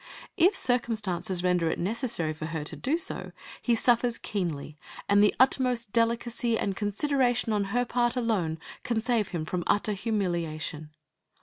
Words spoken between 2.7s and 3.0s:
do